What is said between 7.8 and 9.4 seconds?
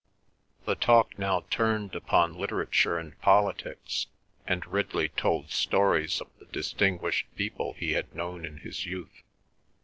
had known in his youth.